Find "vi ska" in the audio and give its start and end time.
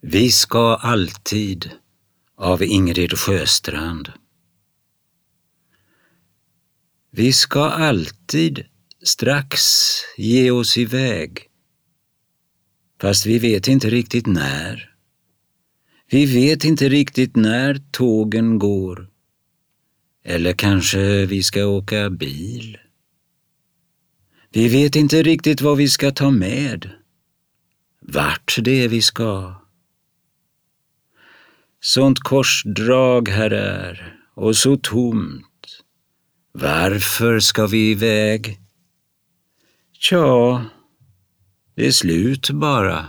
0.00-0.76, 7.10-7.64, 21.26-21.66, 25.76-26.10, 28.88-29.67